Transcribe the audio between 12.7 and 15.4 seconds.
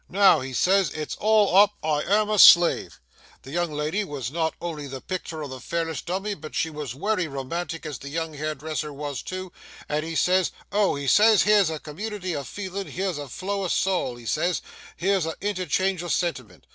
here's a flow o' soul!" he says, "here's a